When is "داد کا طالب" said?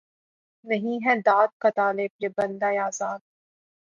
1.21-2.11